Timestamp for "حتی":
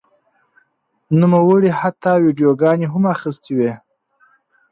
1.79-2.15